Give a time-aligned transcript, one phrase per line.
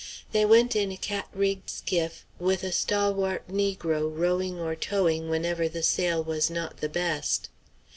[0.31, 5.69] They went in a cat rigged skiff, with a stalwart negro rowing or towing whenever
[5.69, 7.49] the sail was not the best.